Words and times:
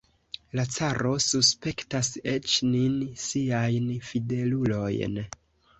La 0.59 0.63
caro 0.75 1.11
suspektas 1.25 2.11
eĉ 2.33 2.57
nin, 2.71 2.99
siajn 3.27 3.95
fidelulojn! 4.11 5.27